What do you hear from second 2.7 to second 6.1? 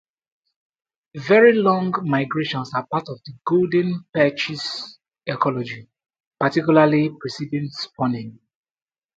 are part of the golden perch's ecology,